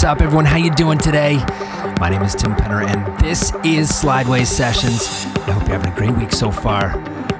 [0.00, 0.46] What's up, everyone?
[0.46, 1.36] How you doing today?
[2.00, 5.26] My name is Tim Penner, and this is Slideways Sessions.
[5.46, 6.92] I hope you're having a great week so far.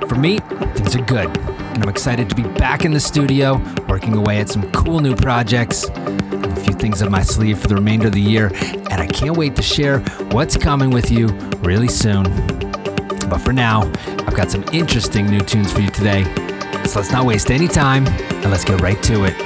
[0.07, 0.41] For me,
[0.75, 3.57] things are good, and I'm excited to be back in the studio,
[3.89, 5.89] working away at some cool new projects.
[5.89, 9.39] A few things up my sleeve for the remainder of the year, and I can't
[9.39, 10.01] wait to share
[10.33, 11.29] what's coming with you
[11.63, 12.25] really soon.
[13.31, 13.91] But for now,
[14.27, 16.25] I've got some interesting new tunes for you today.
[16.85, 19.39] So let's not waste any time, and let's get right to it.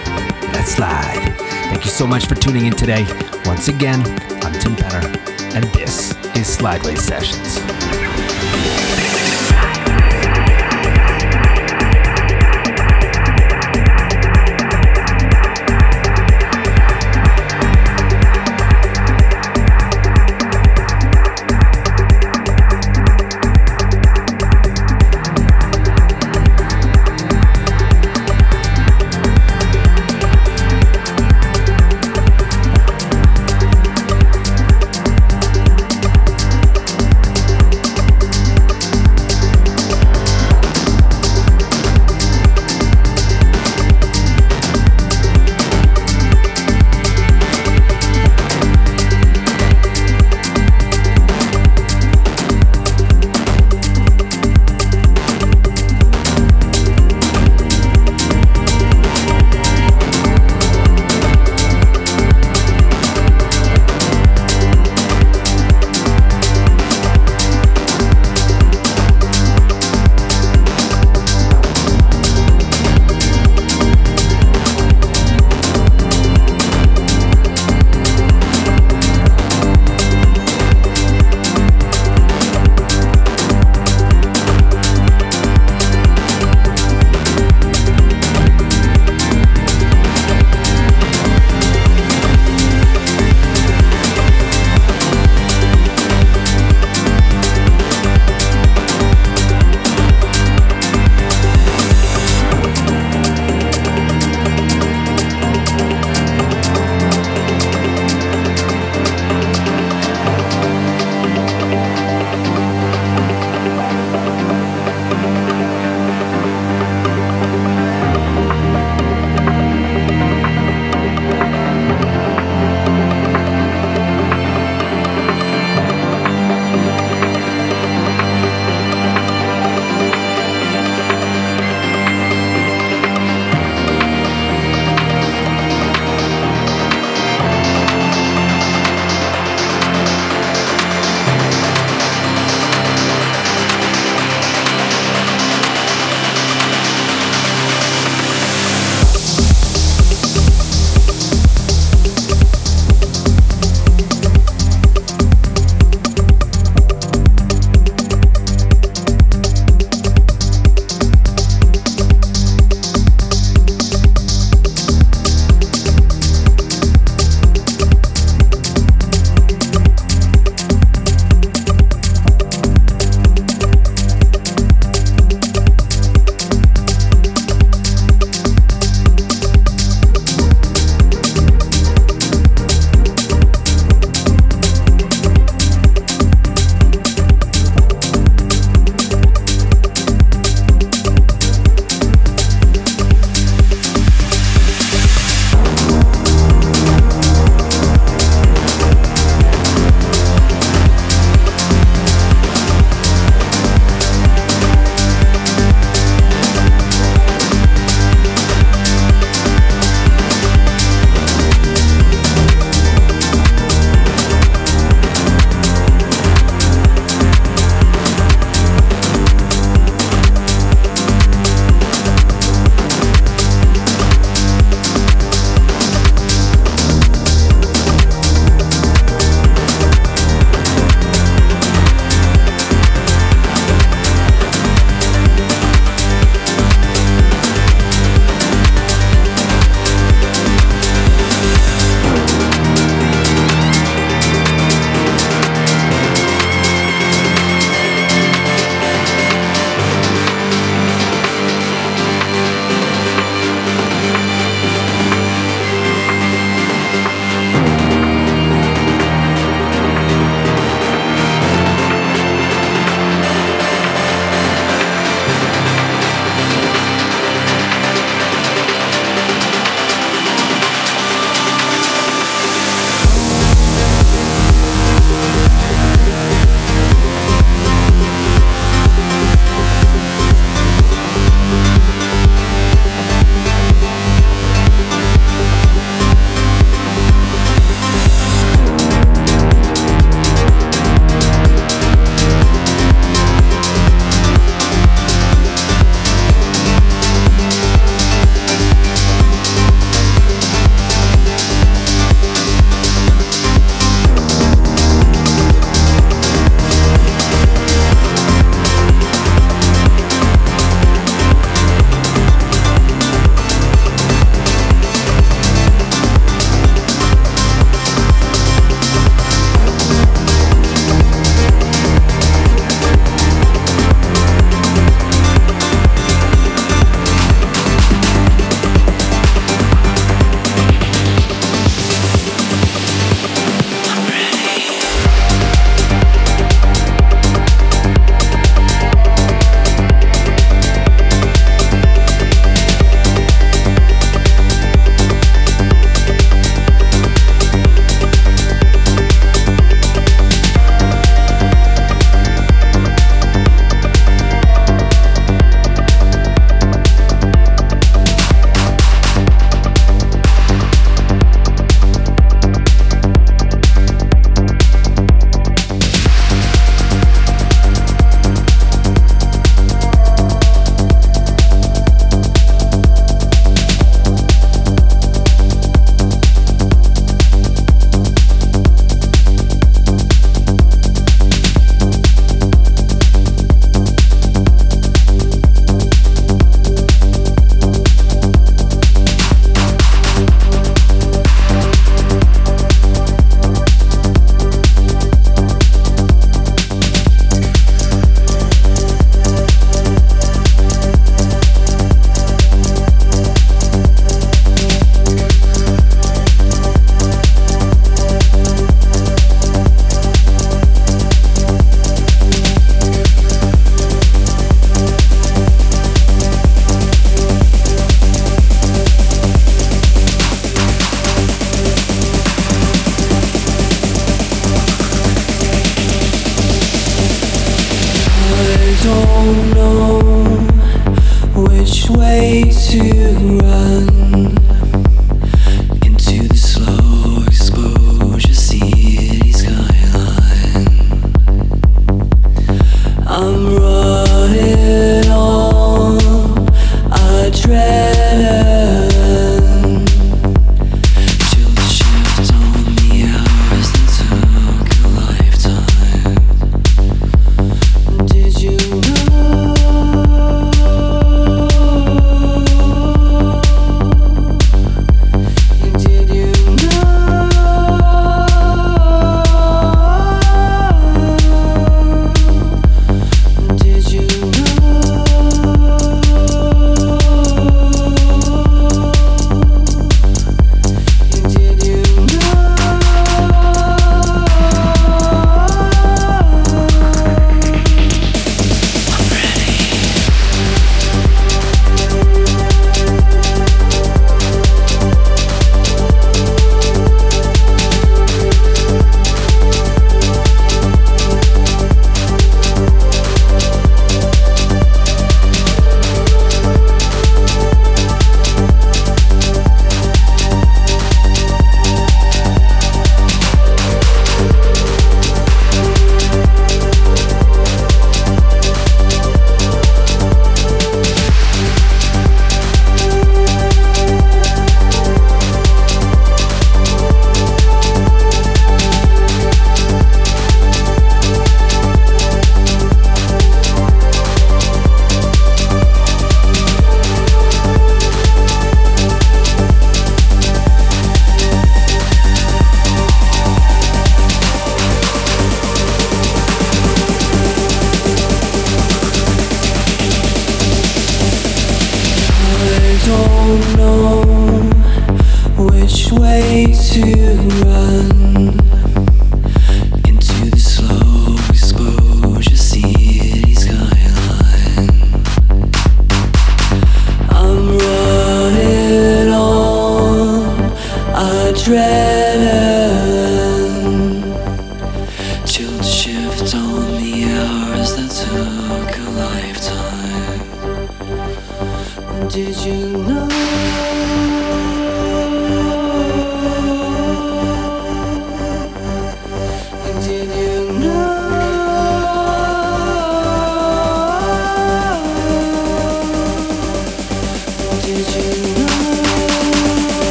[0.52, 1.43] Let's slide.
[1.74, 3.04] Thank you so much for tuning in today.
[3.46, 4.00] Once again,
[4.44, 5.04] I'm Tim Penner,
[5.56, 7.58] and this is Slideways Sessions.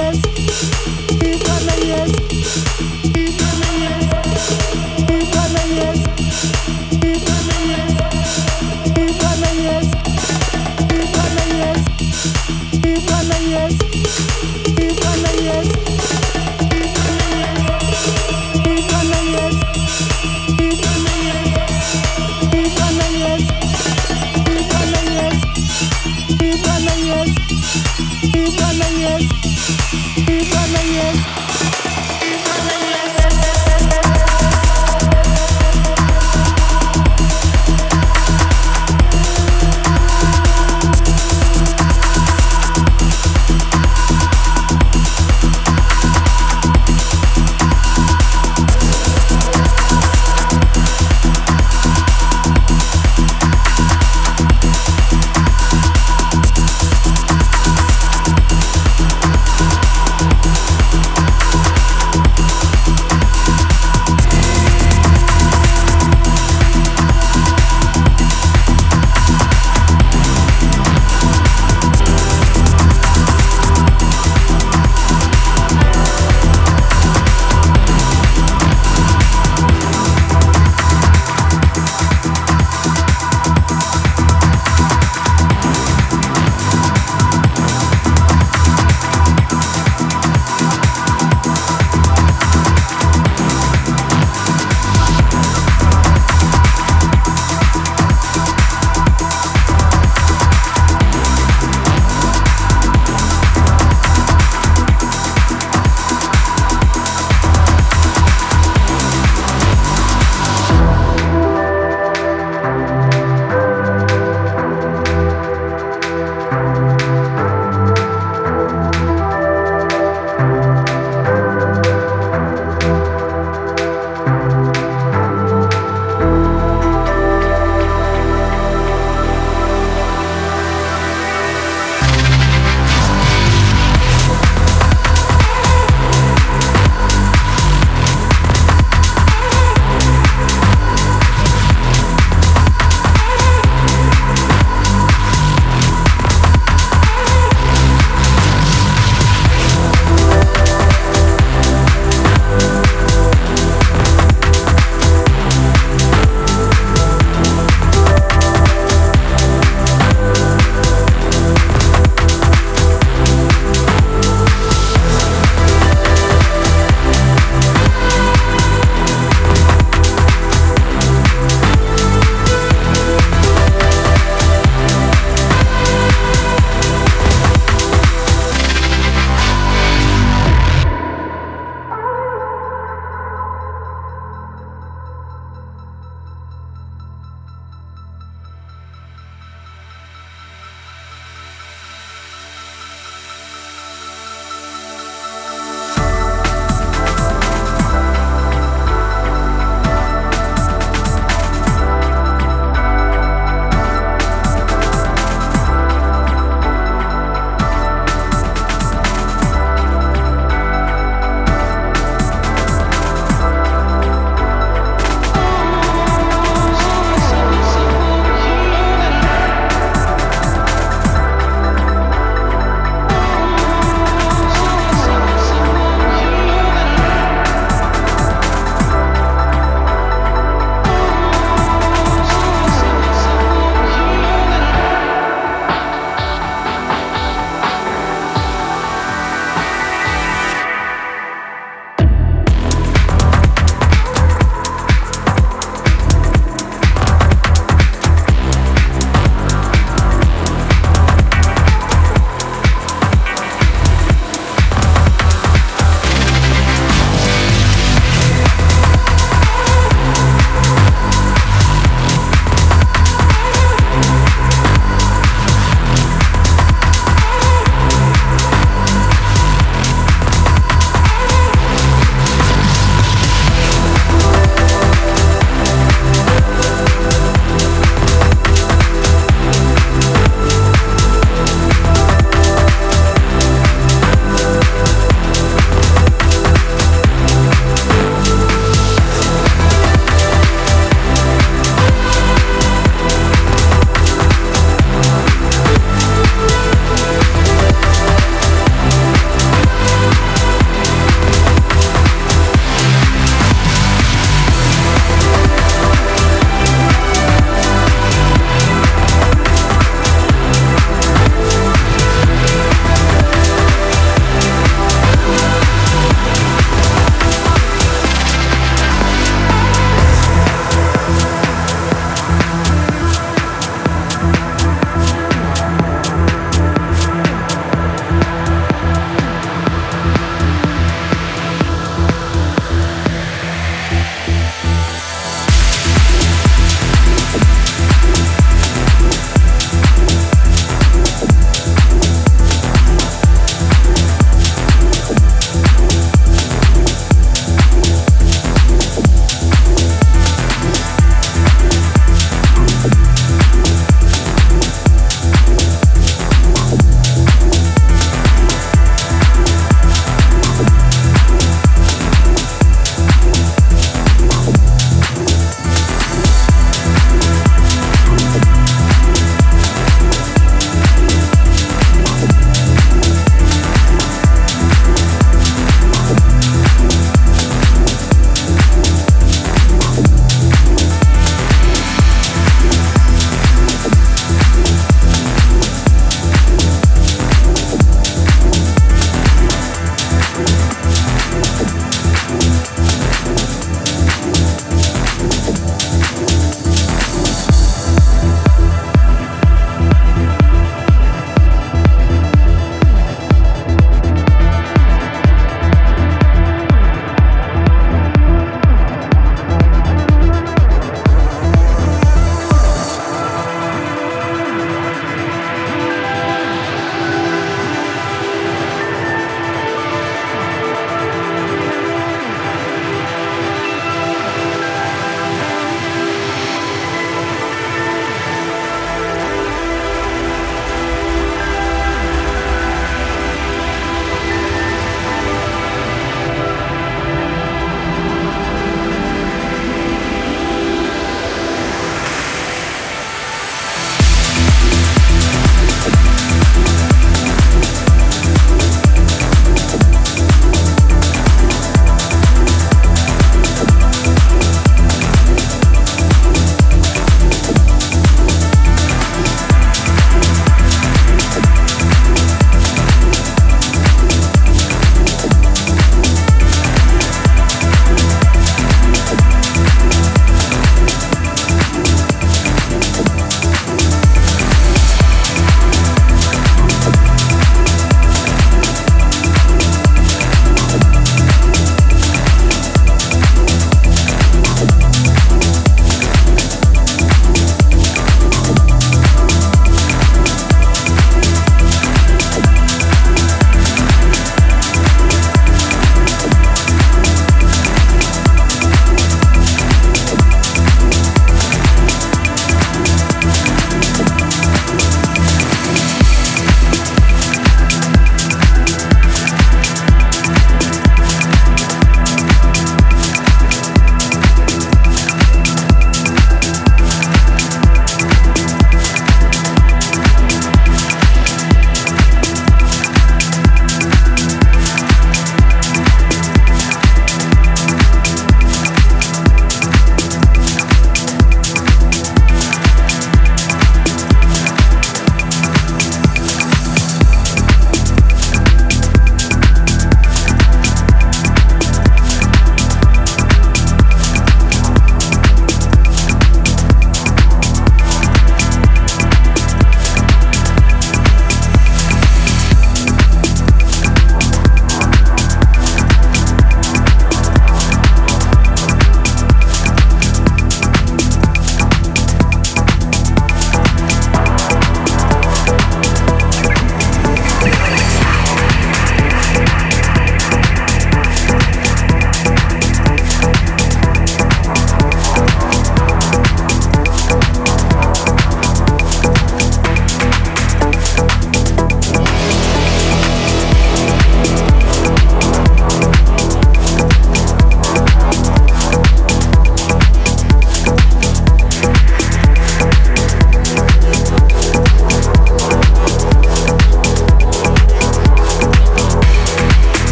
[0.00, 0.39] Yes.